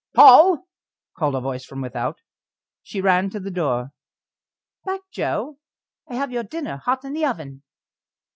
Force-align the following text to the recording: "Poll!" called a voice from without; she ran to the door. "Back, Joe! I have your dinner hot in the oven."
"Poll!" 0.15 0.67
called 1.15 1.35
a 1.35 1.39
voice 1.39 1.63
from 1.63 1.79
without; 1.79 2.21
she 2.81 3.01
ran 3.01 3.29
to 3.29 3.39
the 3.39 3.51
door. 3.51 3.91
"Back, 4.83 5.01
Joe! 5.11 5.59
I 6.09 6.15
have 6.15 6.31
your 6.31 6.41
dinner 6.43 6.77
hot 6.77 7.05
in 7.05 7.13
the 7.13 7.27
oven." 7.27 7.61